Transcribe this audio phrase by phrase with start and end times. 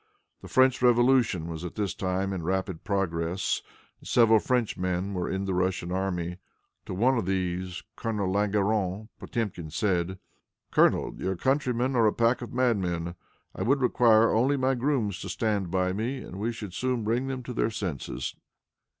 [0.41, 3.61] The French Revolution was at this time in rapid progress,
[3.99, 6.37] and several Frenchmen were in the Russian army.
[6.87, 10.17] To one of these, Colonel Langeron, Potemkin said,
[10.71, 13.13] "Colonel, your countrymen are a pack of madmen.
[13.53, 17.27] I would require only my grooms to stand by me, and we should soon bring
[17.27, 18.35] them to their senses."